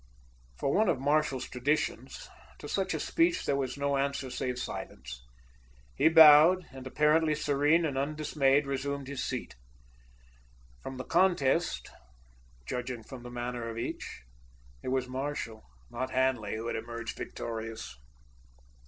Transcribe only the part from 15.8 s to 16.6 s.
not Hanley,